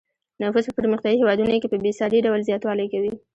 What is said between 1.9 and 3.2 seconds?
ساري ډول زیاتوالی کوي.